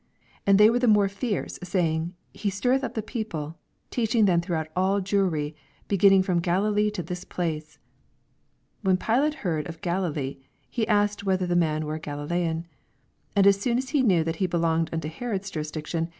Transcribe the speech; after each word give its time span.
5 0.17 0.27
And 0.47 0.57
they 0.59 0.71
were 0.71 0.79
the 0.79 0.87
more 0.87 1.07
fierce, 1.07 1.59
Baying, 1.59 2.15
He 2.33 2.49
stirreth 2.49 2.83
up 2.83 2.95
the 2.95 3.03
people, 3.03 3.59
teaching 3.91 4.25
throughout 4.41 4.65
ail 4.75 4.99
Jewry, 4.99 5.53
be 5.87 5.95
ginning 5.95 6.23
from 6.23 6.39
Galilee 6.39 6.89
to 6.89 7.03
this 7.03 7.23
place. 7.23 7.73
6 7.73 7.79
When 8.81 8.97
Pihite 8.97 9.35
heard 9.45 9.67
of 9.69 9.81
Galilee, 9.81 10.37
be 10.75 10.87
asked 10.87 11.23
whether 11.23 11.45
the 11.45 11.55
man 11.55 11.85
were 11.85 11.93
a 11.93 11.99
Galiltean, 11.99 12.63
7 12.63 12.65
And 13.35 13.45
as 13.45 13.61
soon 13.61 13.77
as 13.77 13.89
he 13.89 14.01
knew 14.01 14.23
that 14.23 14.37
he 14.37 14.47
belonged 14.47 14.89
uuto 14.89 15.11
Uerod's 15.13 15.51
jurisdiction. 15.51 16.09